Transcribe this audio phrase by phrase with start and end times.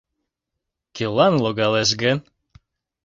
[0.95, 2.17] Кӧлан логалеш гын?